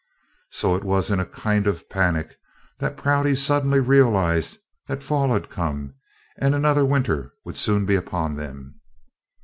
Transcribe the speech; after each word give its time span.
So 0.49 0.73
it 0.73 0.83
was 0.83 1.11
in 1.11 1.19
a 1.19 1.27
kind 1.27 1.67
of 1.67 1.87
panic 1.87 2.35
that 2.79 2.97
Prouty 2.97 3.35
suddenly 3.35 3.79
realized 3.79 4.57
that 4.87 5.03
fall 5.03 5.31
had 5.31 5.47
come 5.47 5.93
and 6.39 6.55
another 6.55 6.85
winter 6.87 7.33
would 7.45 7.55
soon 7.55 7.85
be 7.85 7.93
upon 7.93 8.35
them. 8.35 8.81